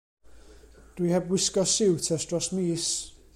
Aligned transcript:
Dw 0.95 1.03
i 1.09 1.13
heb 1.15 1.25
wisgo 1.33 1.63
siwt 1.73 2.11
ers 2.13 2.25
dros 2.29 2.47
mis. 2.55 2.87